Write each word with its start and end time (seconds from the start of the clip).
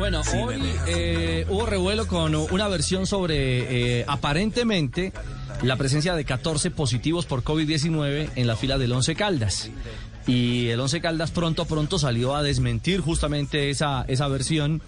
Bueno, 0.00 0.22
hoy 0.34 0.58
eh, 0.86 1.44
hubo 1.50 1.66
revuelo 1.66 2.06
con 2.06 2.34
una 2.34 2.68
versión 2.68 3.06
sobre 3.06 3.98
eh, 3.98 4.04
aparentemente 4.08 5.12
la 5.60 5.76
presencia 5.76 6.14
de 6.14 6.24
14 6.24 6.70
positivos 6.70 7.26
por 7.26 7.44
COVID-19 7.44 8.30
en 8.34 8.46
la 8.46 8.56
fila 8.56 8.78
del 8.78 8.92
Once 8.92 9.14
Caldas. 9.14 9.70
Y 10.26 10.68
el 10.68 10.80
Once 10.80 11.02
Caldas 11.02 11.32
pronto, 11.32 11.66
pronto 11.66 11.98
salió 11.98 12.34
a 12.34 12.42
desmentir 12.42 13.02
justamente 13.02 13.68
esa, 13.68 14.06
esa 14.08 14.26
versión 14.28 14.80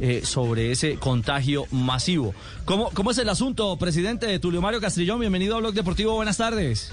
eh, 0.00 0.22
sobre 0.24 0.72
ese 0.72 0.94
contagio 0.94 1.66
masivo. 1.70 2.34
¿Cómo, 2.64 2.88
¿Cómo 2.88 3.10
es 3.10 3.18
el 3.18 3.28
asunto, 3.28 3.76
presidente 3.76 4.38
Tulio 4.38 4.62
Mario 4.62 4.80
Castrillón? 4.80 5.20
Bienvenido 5.20 5.56
a 5.56 5.58
Blog 5.58 5.74
Deportivo, 5.74 6.14
buenas 6.14 6.38
tardes. 6.38 6.90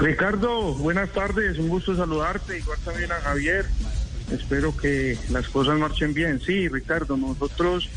Ricardo, 0.00 0.74
buenas 0.74 1.10
tardes, 1.10 1.60
un 1.60 1.68
gusto 1.68 1.94
saludarte, 1.94 2.58
igual 2.58 2.78
también 2.84 3.12
a 3.12 3.20
Javier. 3.20 3.66
Espero 4.32 4.74
que 4.76 5.18
las 5.30 5.48
cosas 5.48 5.78
marchen 5.78 6.14
bien. 6.14 6.40
Sí, 6.40 6.68
Ricardo, 6.68 7.16
nosotros 7.16 7.88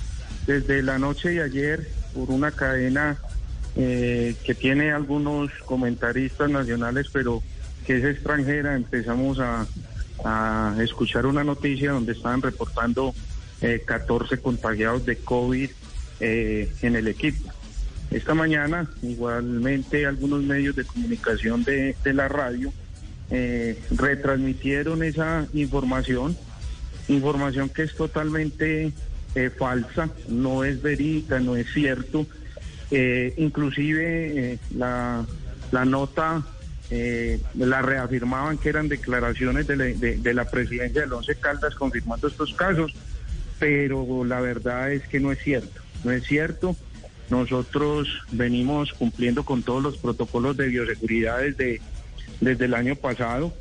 desde 0.46 0.84
la 0.84 1.00
noche 1.00 1.30
de 1.30 1.42
ayer, 1.42 1.88
por 2.14 2.30
una 2.30 2.52
cadena 2.52 3.18
eh, 3.76 4.36
que 4.44 4.54
tiene 4.54 4.92
algunos 4.92 5.52
comentaristas 5.66 6.50
nacionales, 6.50 7.08
pero 7.12 7.42
que 7.86 7.98
es 7.98 8.04
extranjera, 8.04 8.76
empezamos 8.76 9.40
a, 9.40 9.66
escuchar 10.80 11.26
una 11.28 11.44
noticia 11.44 11.92
donde 11.92 12.14
estaban 12.14 12.42
reportando 12.42 13.14
14 13.86 14.34
eh, 14.34 14.38
contagiados 14.40 15.06
de 15.06 15.18
COVID 15.18 15.70
eh, 16.20 16.74
en 16.82 16.96
el 16.96 17.08
equipo. 17.08 17.52
Esta 18.10 18.34
mañana, 18.34 18.90
igualmente, 19.04 20.06
algunos 20.06 20.42
medios 20.42 20.76
de 20.76 20.86
comunicación 20.86 21.64
de 21.64 21.96
la 22.06 22.28
radio 22.28 22.72
eh, 23.32 23.82
retransmitieron 23.92 25.04
esa 25.04 25.48
información, 25.54 26.38
información 27.08 27.70
que 27.70 27.84
es 27.84 27.96
totalmente 27.96 28.92
eh, 29.34 29.50
falsa, 29.50 30.10
no 30.30 30.64
es 30.64 30.82
verídica, 30.82 31.40
no 31.40 31.56
es 31.56 31.72
cierto. 31.74 32.28
Eh, 32.92 33.34
inclusive 33.38 34.60
la, 34.76 35.26
la, 35.72 35.86
nota 35.86 36.46
la 37.56 37.82
reafirmaban 37.82 38.60
que 38.60 38.70
eran 38.70 38.88
declaraciones 38.88 39.66
de, 39.66 39.76
de 39.96 40.34
la 40.36 40.46
presidencia 40.46 41.02
del 41.02 41.14
Once 41.14 41.34
Caldas 41.36 41.74
confirmando 41.74 42.28
estos 42.28 42.54
casos, 42.54 42.94
pero 43.58 44.24
la 44.24 44.40
verdad 44.40 44.92
es 44.92 45.08
que 45.08 45.20
no 45.20 45.32
es 45.32 45.40
cierto, 45.40 45.82
no 46.04 46.12
es 46.12 46.26
cierto. 46.26 46.76
Nosotros 47.32 48.08
venimos 48.32 48.94
cumpliendo 48.94 49.44
con 49.44 49.64
todos 49.64 49.82
los 49.82 49.98
protocolos 49.98 50.56
de 50.58 50.68
bioseguridad 50.68 51.40
desde 51.40 51.82
desde 52.42 52.66
el 52.66 52.74
año 52.74 52.96
pasado. 52.96 53.54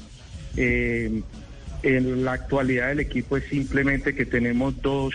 Eh, 0.57 1.23
en 1.83 2.25
la 2.25 2.33
actualidad 2.33 2.89
del 2.89 3.01
equipo 3.01 3.37
es 3.37 3.45
simplemente 3.45 4.15
que 4.15 4.25
tenemos 4.25 4.81
dos, 4.81 5.15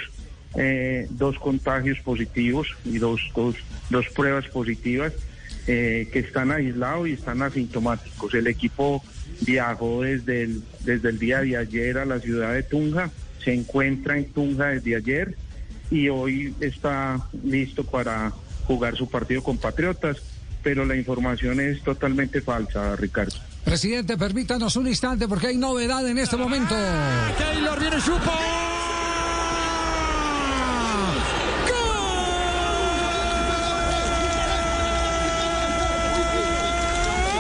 eh, 0.56 1.08
dos 1.12 1.40
contagios 1.40 2.00
positivos 2.00 2.68
y 2.86 3.00
dos, 3.00 3.22
dos, 3.36 3.56
dos 3.90 4.06
pruebas 4.10 4.48
positivas 4.48 5.14
eh, 5.66 6.08
que 6.14 6.20
están 6.20 6.52
aislados 6.52 7.08
y 7.08 7.14
están 7.14 7.42
asintomáticos. 7.42 8.34
El 8.34 8.48
equipo 8.48 9.04
viajó 9.42 10.04
desde 10.04 10.50
desde 10.84 11.10
el 11.10 11.20
día 11.20 11.42
de 11.42 11.58
ayer 11.58 11.98
a 11.98 12.06
la 12.06 12.20
ciudad 12.20 12.54
de 12.54 12.64
Tunja, 12.64 13.12
se 13.44 13.54
encuentra 13.54 14.18
en 14.18 14.26
Tunja 14.32 14.68
desde 14.68 14.96
ayer 14.96 15.36
y 15.92 16.10
hoy 16.10 16.54
está 16.60 17.28
listo 17.44 17.84
para 17.84 18.32
jugar 18.66 18.96
su 18.96 19.10
partido 19.10 19.44
con 19.44 19.58
Patriotas, 19.58 20.18
pero 20.64 20.86
la 20.86 20.96
información 20.96 21.60
es 21.60 21.82
totalmente 21.82 22.42
falsa, 22.42 22.96
Ricardo. 22.96 23.36
Presidente, 23.64 24.18
permítanos 24.18 24.76
un 24.76 24.88
instante 24.88 25.28
porque 25.28 25.48
hay 25.48 25.58
novedad 25.58 26.08
en 26.08 26.18
este 26.18 26.38
momento. 26.38 26.76
Taylor 27.38 27.80
viene 27.80 27.98
Chupo. 28.02 28.32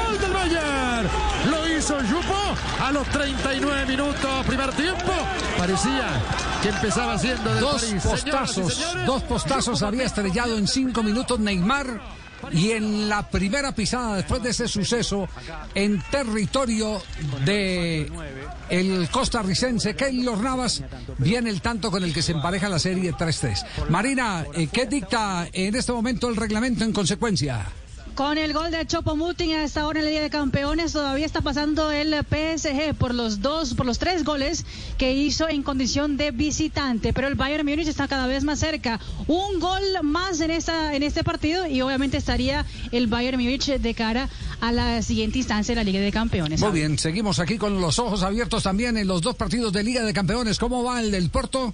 ¡Gol 0.05 0.19
del 0.19 0.33
Bayern! 0.33 1.09
Lo 1.49 1.67
hizo 1.67 1.97
Chupo 2.03 2.55
a 2.81 2.91
los 2.91 3.07
39 3.09 3.85
minutos, 3.87 4.45
primer 4.45 4.71
tiempo. 4.73 5.13
Parecía 5.57 6.21
que 6.61 6.69
empezaba 6.69 7.13
haciendo 7.13 7.53
de 7.53 7.59
dos 7.61 7.83
postazos, 8.03 8.95
dos 9.05 9.23
postazos 9.23 9.81
había 9.81 10.03
estrellado 10.05 10.57
en 10.57 10.67
cinco 10.67 11.03
minutos 11.03 11.39
Neymar 11.39 12.01
y 12.51 12.71
en 12.71 13.09
la 13.09 13.29
primera 13.29 13.73
pisada 13.73 14.17
después 14.17 14.41
de 14.41 14.49
ese 14.49 14.67
suceso 14.67 15.27
en 15.75 16.01
territorio 16.11 17.01
de 17.45 18.11
el 18.69 19.09
costarricense 19.09 19.95
Keylor 19.95 20.37
Navas 20.39 20.83
viene 21.17 21.49
el 21.49 21.61
tanto 21.61 21.91
con 21.91 22.03
el 22.03 22.13
que 22.13 22.21
se 22.21 22.33
empareja 22.33 22.69
la 22.69 22.79
serie 22.79 23.13
3-3. 23.13 23.89
Marina, 23.89 24.45
eh, 24.53 24.67
¿qué 24.71 24.85
dicta 24.85 25.47
en 25.51 25.75
este 25.75 25.91
momento 25.91 26.29
el 26.29 26.35
reglamento 26.35 26.83
en 26.83 26.93
consecuencia? 26.93 27.65
Con 28.19 28.37
el 28.37 28.51
gol 28.51 28.69
de 28.69 28.85
Chopo 28.85 29.15
Mutin 29.15 29.53
a 29.53 29.63
esta 29.63 29.87
hora 29.87 29.99
en 29.99 30.03
la 30.03 30.11
Liga 30.11 30.21
de 30.23 30.29
Campeones 30.29 30.91
todavía 30.91 31.25
está 31.25 31.39
pasando 31.39 31.89
el 31.89 32.13
PSG 32.15 32.93
por 32.95 33.15
los 33.15 33.39
dos, 33.39 33.75
por 33.75 33.85
los 33.85 33.97
tres 33.97 34.25
goles 34.25 34.65
que 34.97 35.13
hizo 35.13 35.47
en 35.47 35.63
condición 35.63 36.17
de 36.17 36.31
visitante, 36.31 37.13
pero 37.13 37.29
el 37.29 37.35
Bayern 37.35 37.65
Múnich 37.65 37.87
está 37.87 38.09
cada 38.09 38.27
vez 38.27 38.43
más 38.43 38.59
cerca. 38.59 38.99
Un 39.27 39.61
gol 39.61 39.81
más 40.03 40.41
en 40.41 40.51
esta 40.51 40.93
en 40.93 41.03
este 41.03 41.23
partido 41.23 41.65
y 41.65 41.79
obviamente 41.79 42.17
estaría 42.17 42.65
el 42.91 43.07
Bayern 43.07 43.39
Múnich 43.41 43.67
de 43.67 43.93
cara 43.93 44.27
a 44.59 44.73
la 44.73 45.01
siguiente 45.01 45.37
instancia 45.37 45.73
de 45.73 45.79
la 45.79 45.85
Liga 45.85 46.01
de 46.01 46.11
Campeones. 46.11 46.59
Muy 46.59 46.71
bien, 46.73 46.99
seguimos 46.99 47.39
aquí 47.39 47.57
con 47.57 47.79
los 47.79 47.99
ojos 47.99 48.23
abiertos 48.23 48.63
también 48.63 48.97
en 48.97 49.07
los 49.07 49.21
dos 49.21 49.37
partidos 49.37 49.71
de 49.71 49.81
Liga 49.81 50.03
de 50.03 50.11
Campeones. 50.11 50.59
¿Cómo 50.59 50.83
va 50.83 50.99
el 50.99 51.11
del 51.11 51.29
Porto? 51.29 51.73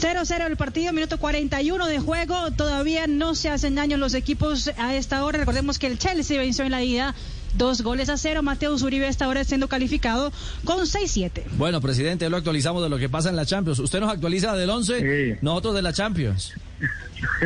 0-0 0.00 0.46
el 0.46 0.56
partido, 0.56 0.92
minuto 0.92 1.18
41 1.18 1.86
de 1.86 1.98
juego. 1.98 2.52
Todavía 2.52 3.06
no 3.08 3.34
se 3.34 3.48
hacen 3.48 3.74
daño 3.74 3.96
los 3.96 4.14
equipos 4.14 4.70
a 4.76 4.94
esta 4.94 5.24
hora. 5.24 5.38
Recordemos 5.38 5.78
que 5.78 5.88
el 5.88 5.98
Chelsea 5.98 6.38
venció 6.38 6.64
en 6.64 6.70
la 6.70 6.84
ida 6.84 7.14
dos 7.54 7.82
goles 7.82 8.08
a 8.08 8.16
cero. 8.16 8.42
Mateo 8.42 8.74
Uribe 8.74 9.06
a 9.06 9.08
esta 9.08 9.26
hora 9.28 9.42
siendo 9.42 9.66
calificado 9.66 10.32
con 10.64 10.78
6-7. 10.80 11.42
Bueno, 11.56 11.80
presidente, 11.80 12.30
lo 12.30 12.36
actualizamos 12.36 12.82
de 12.82 12.88
lo 12.88 12.98
que 12.98 13.08
pasa 13.08 13.28
en 13.28 13.36
la 13.36 13.44
Champions. 13.44 13.80
Usted 13.80 13.98
nos 13.98 14.12
actualiza 14.12 14.54
del 14.54 14.70
11, 14.70 15.38
nosotros 15.42 15.74
de 15.74 15.82
la 15.82 15.92
Champions. 15.92 16.52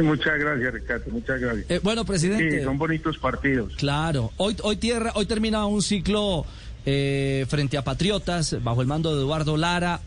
muchas 0.03 0.39
gracias, 0.39 0.75
Ricardo. 0.75 1.05
Muchas 1.11 1.41
gracias. 1.41 1.71
Eh, 1.71 1.81
bueno, 1.83 2.05
presidente. 2.05 2.59
Sí, 2.59 2.65
son 2.65 2.77
bonitos 2.77 3.17
partidos. 3.17 3.75
Claro. 3.77 4.31
Hoy, 4.37 4.57
hoy, 4.63 4.77
tierra, 4.77 5.13
hoy 5.15 5.25
termina 5.25 5.65
un 5.65 5.81
ciclo 5.81 6.45
eh, 6.85 7.47
frente 7.49 7.79
a 7.79 7.83
Patriotas 7.83 8.63
bajo 8.63 8.83
el 8.83 8.89
mando 8.89 9.15
de 9.15 9.23
Eduardo 9.23 9.57
Lara. 9.57 10.01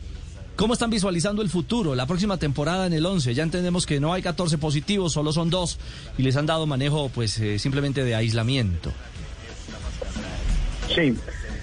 ¿Cómo 0.56 0.74
están 0.74 0.90
visualizando 0.90 1.42
el 1.42 1.50
futuro, 1.50 1.96
la 1.96 2.06
próxima 2.06 2.38
temporada 2.38 2.88
en 2.88 2.94
el 2.94 3.06
11? 3.06 3.34
Ya 3.34 3.44
entendemos 3.44 3.86
que 3.86 4.00
no 4.00 4.14
hay 4.14 4.22
14 4.22 4.58
positivos, 4.58 5.12
solo 5.12 5.34
son 5.34 5.50
dos 5.50 5.78
y 6.18 6.24
les 6.24 6.38
han 6.38 6.46
dado 6.46 6.66
manejo 6.66 7.10
pues 7.10 7.38
eh, 7.40 7.60
simplemente 7.60 8.06
de 8.06 8.16
aislamiento. 8.16 8.94
Sí, 10.88 11.14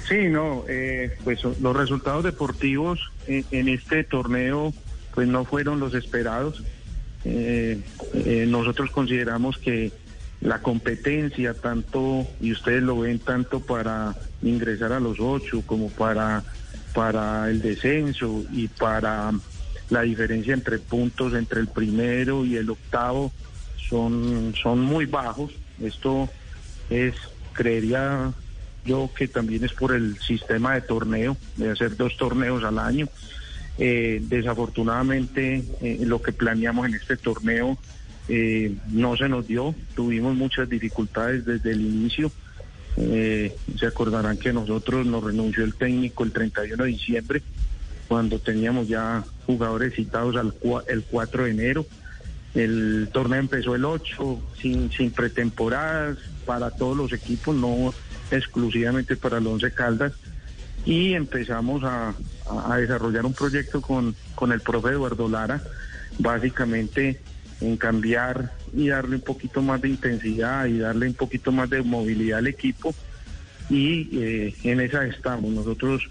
sí, 0.07 0.29
no, 0.29 0.65
eh, 0.69 1.17
pues 1.25 1.43
los 1.43 1.75
resultados 1.75 2.23
deportivos 2.23 3.01
en, 3.27 3.69
este 3.69 4.05
torneo 4.05 4.75
pues 5.15 5.27
no 5.27 5.47
fueron 5.47 5.81
los 5.81 5.95
esperados. 5.95 6.63
Eh, 7.25 7.81
nosotros 8.47 8.91
consideramos 8.91 9.57
que 9.57 9.91
la 10.43 10.61
competencia, 10.61 11.55
tanto, 11.55 12.27
y 12.43 12.53
ustedes 12.53 12.83
lo 12.83 12.99
ven, 12.99 13.21
tanto 13.21 13.61
para 13.61 14.15
ingresar 14.43 14.93
a 14.93 15.01
los 15.01 15.19
ocho 15.19 15.63
como 15.65 15.89
para 15.89 16.45
para 16.95 17.51
el 17.51 17.63
descenso 17.63 18.45
y 18.53 18.69
para 18.69 19.33
la 19.91 20.03
diferencia 20.03 20.55
entre 20.55 20.79
puntos 20.79 21.35
entre 21.35 21.61
el 21.61 21.69
primero 21.69 22.45
y 22.45 22.57
el 22.57 22.71
octavo 22.71 23.33
son, 23.89 24.55
son 24.61 24.81
muy 24.81 25.07
bajos. 25.07 25.53
Esto 25.81 26.29
es, 26.91 27.15
creería 27.53 28.33
yo 28.85 29.11
que 29.15 29.29
también 29.29 29.65
es 29.65 29.73
por 29.73 29.95
el 29.95 30.19
sistema 30.19 30.75
de 30.75 30.81
torneo, 30.83 31.37
de 31.57 31.71
hacer 31.71 31.97
dos 31.97 32.17
torneos 32.17 32.65
al 32.65 32.79
año. 32.79 33.09
Eh, 33.79 34.21
desafortunadamente 34.23 35.65
eh, 35.81 35.99
lo 36.05 36.21
que 36.21 36.33
planeamos 36.33 36.87
en 36.87 36.95
este 36.95 37.17
torneo 37.17 37.79
eh, 38.29 38.75
no 38.91 39.17
se 39.17 39.29
nos 39.29 39.47
dio, 39.47 39.75
tuvimos 39.95 40.37
muchas 40.37 40.69
dificultades 40.69 41.45
desde 41.47 41.73
el 41.73 41.81
inicio 41.81 42.31
eh, 42.97 43.57
se 43.79 43.87
acordarán 43.87 44.37
que 44.37 44.53
nosotros 44.53 45.07
nos 45.07 45.25
renunció 45.25 45.65
el 45.65 45.75
técnico 45.75 46.25
el 46.25 46.33
31 46.33 46.85
de 46.85 46.91
diciembre, 46.91 47.43
cuando 48.09 48.39
teníamos 48.39 48.89
ya 48.89 49.25
jugadores 49.47 49.95
citados 49.95 50.37
al 50.37 50.55
el 50.89 51.03
4 51.05 51.45
de 51.45 51.51
enero. 51.51 51.87
El 52.55 53.09
torneo 53.13 53.41
empezó 53.41 53.75
el 53.75 53.85
8, 53.87 54.43
sin, 54.61 54.91
sin 54.93 55.11
pretemporadas, 55.11 56.19
para 56.45 56.71
todos 56.71 56.97
los 56.97 57.13
equipos, 57.13 57.57
no 57.57 57.95
exclusivamente 58.31 59.17
para 59.17 59.39
el 59.39 59.47
11 59.47 59.73
Caldas. 59.73 60.13
Y 60.85 61.15
empezamos 61.15 61.83
a, 61.85 62.15
a 62.69 62.77
desarrollar 62.77 63.25
un 63.25 63.33
proyecto 63.33 63.81
con, 63.81 64.15
con 64.35 64.53
el 64.53 64.61
profe 64.61 64.91
Eduardo 64.91 65.29
Lara, 65.29 65.63
básicamente 66.19 67.21
en 67.63 67.77
cambiar 67.77 68.53
y 68.75 68.89
darle 68.89 69.17
un 69.17 69.23
poquito 69.23 69.63
más 69.63 69.81
de 69.81 69.89
intensidad 69.91 70.67
y 70.67 70.79
darle 70.79 71.07
un 71.07 71.15
poquito 71.15 71.53
más 71.53 71.71
de 71.71 71.83
movilidad 71.83 72.39
al 72.39 72.47
equipo 72.47 72.95
y 73.71 74.09
eh, 74.19 74.55
en 74.65 74.81
esa 74.81 75.07
estamos. 75.07 75.51
Nosotros 75.51 76.09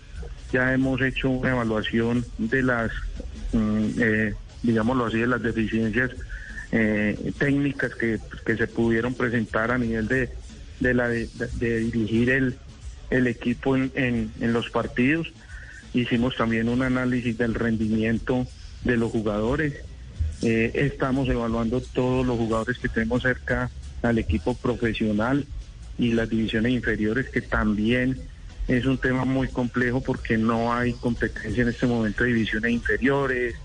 ya 0.52 0.74
hemos 0.74 1.02
hecho 1.02 1.30
una 1.30 1.52
evaluación 1.52 2.26
de 2.38 2.64
las, 2.64 2.92
mm, 3.54 3.88
eh, 4.00 4.34
digámoslo 4.64 5.06
así, 5.06 5.20
de 5.20 5.28
las 5.28 5.42
deficiencias 5.42 6.12
eh, 6.72 7.34
técnicas 7.38 7.94
que, 7.96 8.20
que 8.46 8.56
se 8.56 8.68
pudieron 8.68 9.14
presentar 9.14 9.72
a 9.72 9.78
nivel 9.78 10.08
de, 10.08 10.30
de, 10.80 11.80
dirigir 11.80 12.30
el, 12.30 12.56
el 13.10 13.28
equipo 13.28 13.76
en, 13.76 13.92
en 14.40 14.54
los 14.54 14.70
partidos. 14.70 15.32
Hicimos 15.94 16.38
también 16.38 16.70
un 16.70 16.82
análisis 16.82 17.38
del 17.38 17.54
rendimiento 17.54 18.48
de 18.84 18.98
los 18.98 19.12
jugadores. 19.12 19.74
Eh, 20.42 20.72
estamos 20.74 21.30
evaluando 21.30 21.82
todos 21.82 22.26
los 22.26 22.38
jugadores 22.38 22.80
que 22.80 22.90
tenemos 22.90 23.22
cerca 23.22 23.70
al 24.02 24.18
equipo 24.18 24.56
profesional 24.56 25.46
y 26.00 26.14
las 26.14 26.30
divisiones 26.30 26.72
inferiores, 26.72 27.30
que 27.30 27.42
también 27.42 28.20
es 28.68 28.86
un 28.86 28.98
tema 28.98 29.24
muy 29.24 29.48
complejo 29.50 30.02
porque 30.02 30.38
no 30.38 30.74
hay 30.74 30.94
competencia 30.94 31.62
en 31.62 31.70
este 31.70 31.86
momento 31.86 32.24
de 32.24 32.34
divisiones 32.34 32.72
inferiores, 32.72 33.56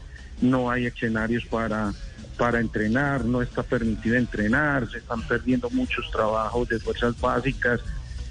no 0.42 0.70
hay 0.70 0.84
escenarios 0.86 1.46
para, 1.46 1.94
para 2.36 2.60
entrenar, 2.60 3.24
no 3.24 3.40
está 3.40 3.62
permitido 3.62 4.16
entrenar, 4.16 4.90
se 4.90 4.98
están 4.98 5.22
perdiendo 5.22 5.70
muchos 5.70 6.10
trabajos 6.10 6.68
de 6.68 6.78
fuerzas 6.78 7.18
básicas 7.18 7.80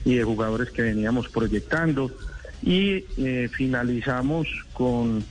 y 0.04 0.16
de 0.16 0.24
jugadores 0.24 0.70
que 0.70 0.84
veníamos 0.84 1.28
proyectando. 1.30 2.12
Y 2.62 3.06
eh, 3.18 3.50
finalizamos 3.52 4.48
con, 4.74 5.24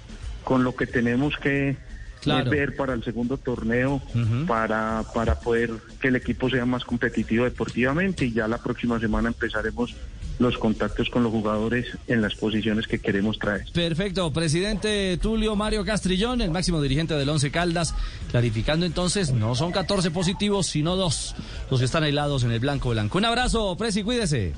con 0.43 0.65
lo 0.65 0.75
que 0.75 0.87
tenemos 0.87 1.37
que 1.37 1.77
Claro. 2.25 2.51
ver 2.51 2.75
para 2.75 2.95
el 2.95 3.05
segundo 3.05 3.37
torneo 3.37 4.01
para, 4.47 5.05
para 5.15 5.39
poder 5.41 5.71
que 6.01 6.09
el 6.09 6.17
equipo 6.17 6.49
sea 6.51 6.65
más 6.67 6.85
competitivo 6.85 7.45
deportivamente 7.45 8.25
y 8.27 8.33
ya 8.33 8.49
la 8.49 8.59
próxima 8.59 8.99
semana 8.99 9.29
empezaremos 9.29 9.95
los 10.39 10.59
contactos 10.59 11.11
con 11.11 11.23
los 11.23 11.31
jugadores 11.31 11.87
en 12.09 12.21
las 12.21 12.35
posiciones 12.35 12.87
que 12.89 12.99
queremos 12.99 13.39
traer. 13.39 13.67
Perfecto, 13.73 14.33
presidente 14.33 15.17
Tulio 15.23 15.55
Mario 15.55 15.85
Castrillón, 15.85 16.41
el 16.41 16.51
máximo 16.51 16.83
dirigente 16.83 17.15
del 17.15 17.29
Once 17.29 17.51
Caldas, 17.51 17.95
clarificando 18.31 18.85
entonces, 18.85 19.33
no 19.33 19.55
son 19.55 19.71
14 19.71 20.11
positivos, 20.11 20.67
sino 20.67 20.97
dos 20.97 21.37
los 21.71 21.79
que 21.79 21.87
están 21.87 22.03
aislados 22.03 22.43
en 22.43 22.51
el 22.51 22.59
blanco 22.61 22.91
blanco. 22.91 23.19
Un 23.19 23.27
abrazo, 23.27 23.77
Presi, 23.77 24.03
cuídese. 24.03 24.55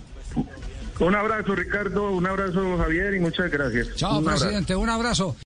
Un 0.99 1.15
abrazo 1.15 1.55
Ricardo, 1.55 2.11
un 2.11 2.27
abrazo 2.27 2.79
Javier 2.79 3.15
y 3.15 3.21
muchas 3.21 3.51
gracias. 3.51 3.95
Chao, 3.97 4.13
Un 4.19 4.25
abrazo. 4.25 4.45
presidente, 4.45 4.77
un 4.77 4.89
abrazo. 4.89 5.37